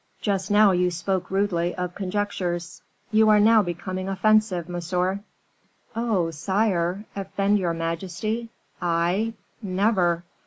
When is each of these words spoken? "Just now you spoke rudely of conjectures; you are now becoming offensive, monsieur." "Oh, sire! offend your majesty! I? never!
"Just 0.19 0.49
now 0.49 0.71
you 0.71 0.89
spoke 0.89 1.29
rudely 1.29 1.75
of 1.75 1.93
conjectures; 1.93 2.81
you 3.11 3.29
are 3.29 3.39
now 3.39 3.61
becoming 3.61 4.09
offensive, 4.09 4.67
monsieur." 4.67 5.19
"Oh, 5.95 6.31
sire! 6.31 7.05
offend 7.15 7.59
your 7.59 7.73
majesty! 7.75 8.49
I? 8.81 9.33
never! 9.61 10.23